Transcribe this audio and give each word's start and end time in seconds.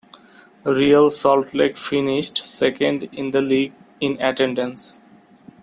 Real 0.63 1.11
Salt 1.11 1.53
Lake 1.53 1.77
finished 1.77 2.43
second 2.43 3.03
in 3.13 3.29
the 3.29 3.39
league 3.39 3.73
in 3.99 4.19
attendance. 4.19 4.99